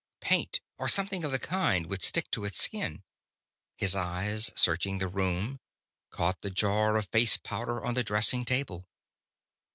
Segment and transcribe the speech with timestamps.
[0.19, 3.03] Paint, or something of the kind, would stick to its skin....
[3.75, 5.59] His eyes, searching the room,
[6.09, 8.87] caught the jar of face powder on the dressing table.